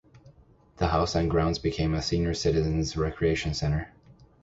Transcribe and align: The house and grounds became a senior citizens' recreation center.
The 0.77 0.87
house 0.87 1.13
and 1.13 1.29
grounds 1.29 1.59
became 1.59 1.93
a 1.93 2.01
senior 2.01 2.33
citizens' 2.33 2.97
recreation 2.97 3.53
center. 3.53 3.93